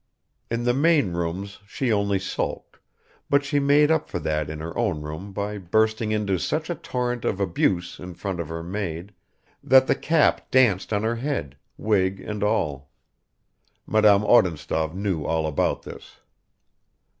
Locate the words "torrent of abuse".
6.81-7.99